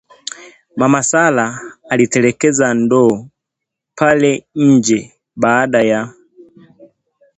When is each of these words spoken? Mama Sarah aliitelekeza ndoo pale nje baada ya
Mama 0.79 1.01
Sarah 1.09 1.51
aliitelekeza 1.91 2.67
ndoo 2.73 3.11
pale 3.97 4.31
nje 4.55 5.11
baada 5.41 5.81
ya 5.81 6.01